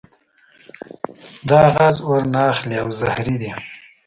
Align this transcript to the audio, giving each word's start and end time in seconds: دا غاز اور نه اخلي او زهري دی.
دا 1.49 1.59
غاز 1.73 1.95
اور 2.07 2.21
نه 2.33 2.41
اخلي 2.51 2.75
او 2.83 2.89
زهري 3.01 3.35
دی. 3.41 3.51